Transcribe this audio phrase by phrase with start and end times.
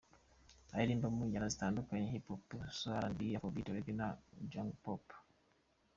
[0.73, 2.47] Aririmba mu njyana zitandukanye Hip Hop,
[2.79, 4.07] Soul, R&B, Afrobeat, Reggae na
[4.51, 5.05] Jungle Pop.